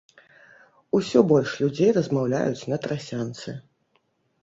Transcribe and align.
Усё 0.99 1.23
больш 1.33 1.53
людзей 1.65 1.89
размаўляюць 2.01 2.67
на 2.75 2.83
трасянцы. 2.89 3.59